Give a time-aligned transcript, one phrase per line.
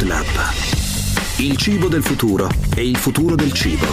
[0.00, 0.26] Food Lab.
[1.36, 3.86] Il cibo del futuro e il futuro del cibo.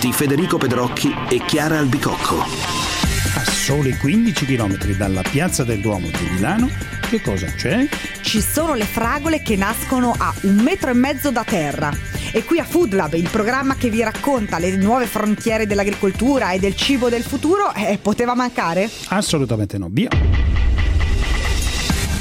[0.00, 2.38] Di Federico Pedrocchi e Chiara Albicocco.
[2.38, 6.70] A soli 15 km dalla piazza del Duomo di Milano,
[7.10, 7.86] che cosa c'è?
[8.22, 11.92] Ci sono le fragole che nascono a un metro e mezzo da terra.
[12.32, 16.58] E qui a Food Lab, il programma che vi racconta le nuove frontiere dell'agricoltura e
[16.58, 18.88] del cibo del futuro, eh, poteva mancare?
[19.08, 20.08] Assolutamente no, via.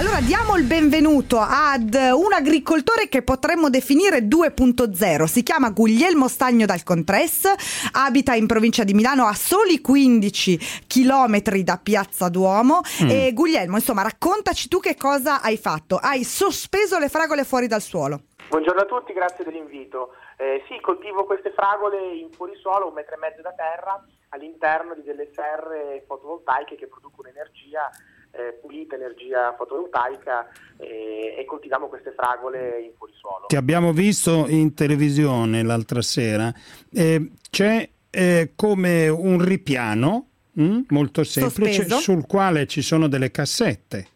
[0.00, 5.24] Allora diamo il benvenuto ad un agricoltore che potremmo definire 2.0.
[5.24, 7.46] Si chiama Guglielmo Stagno dal Contres,
[7.92, 12.80] abita in provincia di Milano a soli 15 chilometri da Piazza Duomo.
[13.04, 13.10] Mm.
[13.10, 15.98] E Guglielmo, insomma, raccontaci tu che cosa hai fatto.
[16.00, 18.22] Hai sospeso le fragole fuori dal suolo.
[18.48, 20.14] Buongiorno a tutti, grazie dell'invito.
[20.38, 25.02] Eh, sì, coltivo queste fragole in fuorisuolo, un metro e mezzo da terra, all'interno di
[25.02, 27.90] delle serre fotovoltaiche che producono energia
[28.32, 33.46] eh, pulita energia fotovoltaica eh, e coltiviamo queste fragole in fuorisuolo.
[33.46, 36.52] Ti abbiamo visto in televisione l'altra sera,
[36.92, 41.98] eh, c'è eh, come un ripiano mh, mm, molto semplice Sospeso.
[41.98, 44.06] sul quale ci sono delle cassette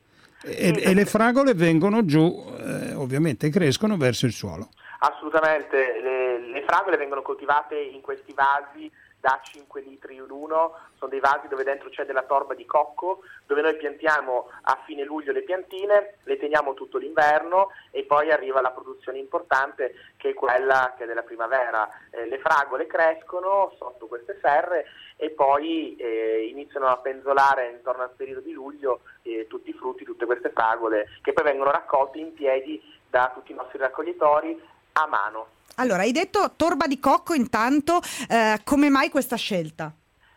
[0.44, 4.68] e, e le fragole vengono giù, eh, ovviamente crescono verso il suolo.
[4.98, 8.90] Assolutamente, le, le fragole vengono coltivate in questi vasi
[9.24, 13.62] da 5 litri l'uno, sono dei vasi dove dentro c'è della torba di cocco, dove
[13.62, 18.72] noi piantiamo a fine luglio le piantine, le teniamo tutto l'inverno e poi arriva la
[18.72, 21.88] produzione importante che è quella che è della primavera.
[22.10, 24.84] Eh, le fragole crescono sotto queste serre
[25.16, 30.04] e poi eh, iniziano a penzolare intorno al periodo di luglio eh, tutti i frutti,
[30.04, 34.60] tutte queste fragole che poi vengono raccolti in piedi da tutti i nostri raccoglitori
[34.92, 35.53] a mano.
[35.76, 39.92] Allora, hai detto torba di cocco intanto, eh, come mai questa scelta?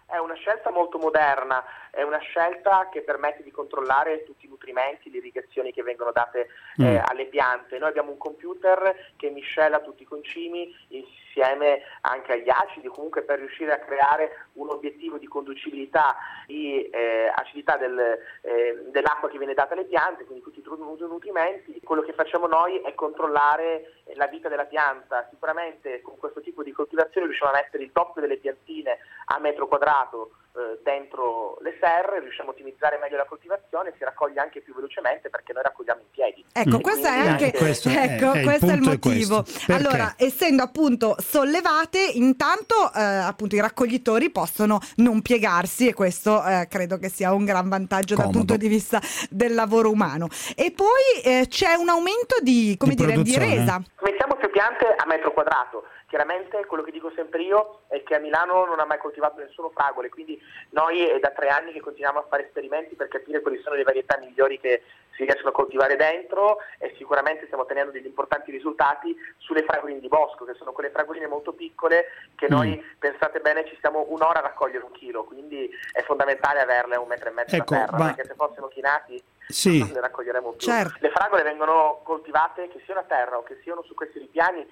[0.05, 1.63] È una scelta molto moderna,
[1.97, 6.47] è una scelta che permette di controllare tutti i nutrimenti, le irrigazioni che vengono date
[6.77, 6.97] eh, mm.
[7.03, 7.79] alle piante.
[7.79, 13.39] Noi abbiamo un computer che miscela tutti i concimi insieme anche agli acidi, comunque per
[13.39, 16.15] riuscire a creare un obiettivo di conducibilità,
[16.45, 17.97] di eh, acidità del,
[18.41, 20.63] eh, dell'acqua che viene data alle piante, quindi tutti i
[21.07, 21.81] nutrimenti.
[21.83, 25.25] Quello che facciamo noi è controllare la vita della pianta.
[25.31, 29.67] Sicuramente con questo tipo di coltivazione riusciamo a mettere il doppio delle piantine a metro
[29.67, 34.73] quadrato eh, dentro le serre, riusciamo a ottimizzare meglio la coltivazione, si raccoglie anche più
[34.73, 36.43] velocemente perché noi raccogliamo in piedi.
[36.51, 39.45] Ecco, questo è anche, questo ecco, è, è questo il è il motivo.
[39.67, 46.43] È allora, essendo appunto sollevate, intanto eh, appunto i raccoglitori possono non piegarsi e questo
[46.43, 48.31] eh, credo che sia un gran vantaggio Comodo.
[48.31, 50.27] dal punto di vista del lavoro umano.
[50.55, 53.55] E poi eh, c'è un aumento di, come Di dire, di produzione.
[53.55, 53.81] resa.
[54.01, 55.83] Mettiamo più piante a metro quadrato.
[56.07, 59.69] Chiaramente quello che dico sempre io è che a Milano non ha mai coltivato nessuno
[59.71, 63.59] fragole, quindi noi è da tre anni che continuiamo a fare esperimenti per capire quali
[63.61, 64.83] sono le varietà migliori che
[65.17, 70.07] si riescono a coltivare dentro e sicuramente stiamo ottenendo degli importanti risultati sulle fragoline di
[70.07, 74.43] bosco, che sono quelle fragoline molto piccole che noi, pensate bene, ci stiamo un'ora a
[74.43, 77.97] raccogliere un chilo, quindi è fondamentale averle a un metro e mezzo Ecco, da terra,
[77.97, 79.79] ma- perché se fossero chinati Sì.
[79.79, 80.67] non le raccoglieremo più.
[80.67, 80.97] Certo.
[81.01, 84.65] Le fragole vengono coltivate che siano a terra o che siano su questi ripiani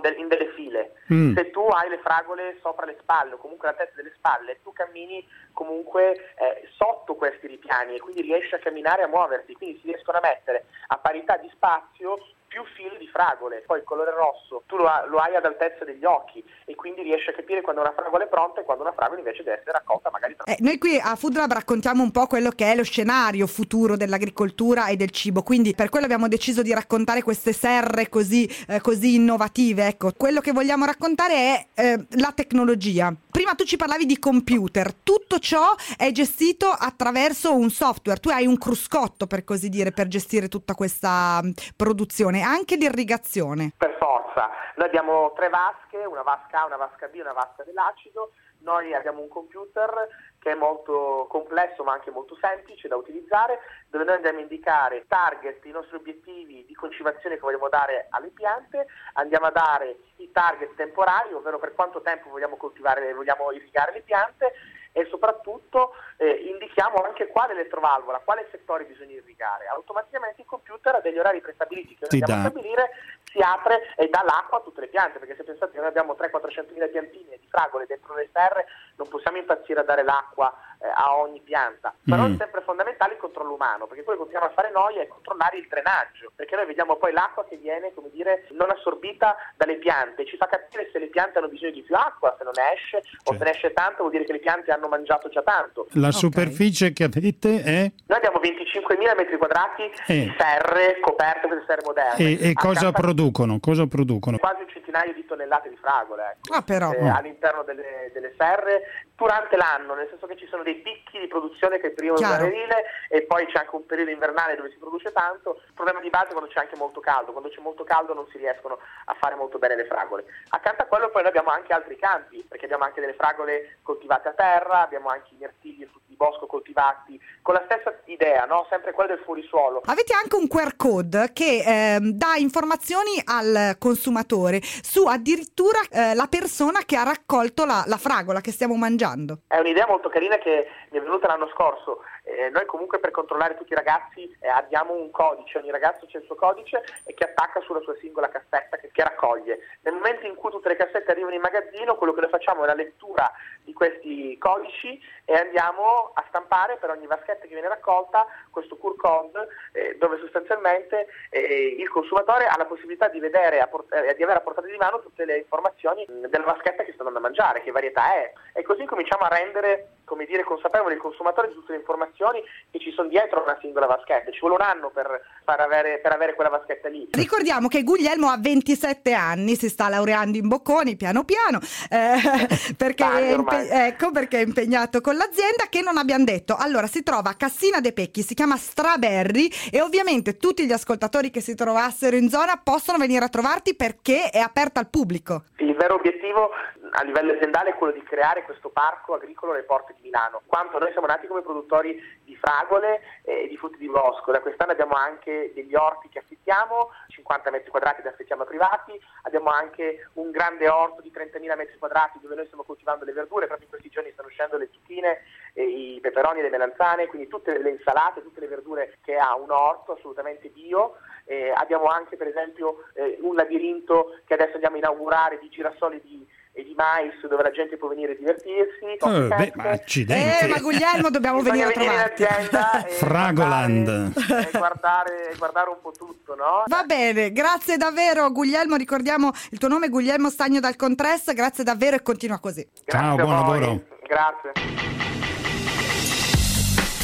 [0.00, 0.94] del- in delle file.
[1.12, 1.34] Mm.
[1.36, 4.72] Se tu hai le fragole sopra le spalle o comunque la testa delle spalle, tu
[4.72, 9.78] cammini comunque eh, sotto questi ripiani e quindi riesci a camminare e a muoverti, quindi
[9.80, 12.18] si riescono a mettere a parità di spazio
[12.54, 15.84] più fili di fragole, poi il colore rosso tu lo, ha- lo hai ad altezza
[15.84, 18.92] degli occhi e quindi riesci a capire quando una fragola è pronta e quando una
[18.92, 22.12] fragola invece deve essere raccolta magari tra Eh, noi qui a Food Lab raccontiamo un
[22.12, 26.28] po' quello che è lo scenario futuro dell'agricoltura e del cibo, quindi per quello abbiamo
[26.28, 29.88] deciso di raccontare queste serre così, eh, così innovative.
[29.88, 33.12] Ecco, quello che vogliamo raccontare è eh, la tecnologia.
[33.44, 38.46] Prima tu ci parlavi di computer, tutto ciò è gestito attraverso un software, tu hai
[38.46, 43.72] un cruscotto per così dire per gestire tutta questa mh, produzione, anche l'irrigazione.
[43.76, 48.30] Per forza, noi abbiamo tre vasche, una vasca A, una vasca B una vasca dell'acido,
[48.60, 49.92] noi abbiamo un computer
[50.38, 55.04] che è molto complesso ma anche molto semplice da utilizzare, dove noi andiamo a indicare
[55.06, 59.98] target, i nostri obiettivi di concimazione che vogliamo dare alle piante, andiamo a dare
[60.32, 64.52] target temporali, ovvero per quanto tempo vogliamo coltivare, vogliamo irrigare le piante
[64.96, 69.66] e soprattutto eh, indichiamo anche quale elettrovalvola, quale settore bisogna irrigare.
[69.66, 72.90] Automaticamente il computer ha degli orari prestabiliti che a stabilire,
[73.24, 76.14] si apre e dà l'acqua a tutte le piante, perché se pensate che noi abbiamo
[76.14, 80.54] 300-400 mila piantine di fragole dentro le serre, non possiamo impazzire a dare l'acqua
[80.92, 81.94] a ogni pianta.
[82.04, 82.34] Però Mm.
[82.34, 85.56] è sempre fondamentale il controllo umano, perché quello che continuiamo a fare noi è controllare
[85.58, 90.26] il drenaggio, perché noi vediamo poi l'acqua che viene, come dire, non assorbita dalle piante,
[90.26, 92.96] ci fa capire se le piante hanno bisogno di più acqua, se non ne esce,
[92.98, 93.38] o Certo.
[93.38, 95.86] se ne esce tanto vuol dire che le piante hanno mangiato già tanto.
[95.92, 96.14] La Ok.
[96.14, 97.90] superficie che avete è...
[98.06, 100.14] Noi abbiamo 25.000 metri quadrati Eh.
[100.24, 102.24] di serre coperte, queste serre moderne.
[102.24, 103.58] E, e cosa producono?
[103.60, 104.38] Cosa producono?
[104.38, 106.92] Quasi un centinaio di tonnellate di fragole ecco, Ah, però.
[106.92, 108.82] eh, all'interno delle, delle serre
[109.16, 112.20] durante l'anno, nel senso che ci sono dei picchi di produzione che è il periodo
[112.20, 115.60] primaverile e poi c'è anche un periodo invernale dove si produce tanto.
[115.66, 118.26] Il problema di base è quando c'è anche molto caldo, quando c'è molto caldo non
[118.28, 120.24] si riescono a fare molto bene le fragole.
[120.48, 124.28] Accanto a quello poi noi abbiamo anche altri campi, perché abbiamo anche delle fragole coltivate
[124.28, 128.66] a terra, abbiamo anche i e frutti di bosco coltivati, con la stessa idea, no?
[128.70, 129.82] sempre quella del fuorisuolo.
[129.84, 136.26] Avete anche un QR code che ehm, dà informazioni al consumatore su addirittura eh, la
[136.28, 139.40] persona che ha raccolto la, la fragola che stiamo mangiando.
[139.48, 142.00] È un'idea molto carina che mi è venuta l'anno scorso.
[142.24, 146.18] Eh, noi comunque per controllare tutti i ragazzi eh, abbiamo un codice, ogni ragazzo c'è
[146.18, 149.58] il suo codice e che attacca sulla sua singola cassetta che, che raccoglie.
[149.82, 152.66] Nel momento in cui tutte le cassette arrivano in magazzino, quello che noi facciamo è
[152.66, 153.30] la lettura
[153.62, 158.96] di questi codici e andiamo a stampare per ogni vaschetta che viene raccolta questo QR
[158.96, 164.22] code eh, dove sostanzialmente eh, il consumatore ha la possibilità di vedere, port- eh, di
[164.22, 167.22] avere a portata di mano tutte le informazioni mh, della vaschetta che sta andando a
[167.22, 168.32] mangiare, che varietà è.
[168.54, 172.78] E così cominciamo a rendere, come dire, consapevole il consumatore di tutte le informazioni che
[172.78, 174.30] ci sono dietro una singola vaschetta.
[174.30, 177.08] Ci vuole un anno per, far avere, per avere quella vaschetta lì.
[177.10, 181.58] Ricordiamo che Guglielmo ha 27 anni, si sta laureando in Bocconi piano piano,
[181.90, 186.56] eh, perché, è impe- ecco, perché è impegnato con l'azienda che non abbiamo detto.
[186.56, 191.30] Allora, si trova a Cassina de Pecchi, si chiama Straberry e ovviamente tutti gli ascoltatori
[191.30, 195.44] che si trovassero in zona possono venire a trovarti perché è aperta al pubblico.
[195.58, 196.50] Il vero obiettivo
[196.96, 200.42] a livello aziendale è quello di creare questo parco agricolo alle porte di Milano.
[200.46, 204.72] Quanto noi siamo nati come produttori di fragole e di frutti di bosco, da quest'anno
[204.72, 210.08] abbiamo anche degli orti che affittiamo, 50 metri quadrati da affittiamo a privati, abbiamo anche
[210.14, 213.72] un grande orto di 30.000 metri quadrati dove noi stiamo coltivando le verdure, proprio in
[213.72, 215.22] questi giorni stanno uscendo le zucchine,
[215.54, 219.92] i peperoni le melanzane, quindi tutte le insalate, tutte le verdure che ha un orto
[219.92, 220.96] assolutamente bio.
[221.26, 225.98] Eh, abbiamo anche per esempio eh, un labirinto che adesso andiamo a inaugurare di girasoli
[226.02, 228.84] di, e di mais dove la gente può venire a divertirsi.
[228.94, 230.44] Eh, coffee beh, ma accidenti.
[230.44, 232.24] Eh, ma Guglielmo dobbiamo venire a venire in trovarti.
[232.24, 234.12] azienda e Fragoland.
[234.12, 236.62] guardare- e guardare, e guardare un po' tutto, no?
[236.66, 241.96] Va bene, grazie davvero Guglielmo, ricordiamo il tuo nome Guglielmo Stagno dal Contress, grazie davvero
[241.96, 242.66] e continua così.
[242.86, 243.82] Ciao, Grazie buon lavoro.
[244.06, 244.93] Grazie.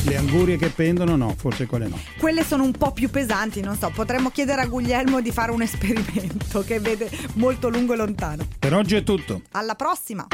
[0.04, 1.98] Le angurie che pendono no, forse quelle no.
[2.18, 5.60] Quelle sono un po' più pesanti, non so, potremmo chiedere a Guglielmo di fare un
[5.60, 8.46] esperimento che vede molto lungo e lontano.
[8.58, 9.42] Per oggi è tutto.
[9.50, 10.26] Alla prossima!